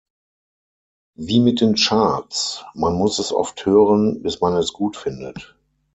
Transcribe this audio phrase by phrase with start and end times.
[1.15, 5.55] Wie mit den Charts: Man muss es oft hören, bis man es gut findet.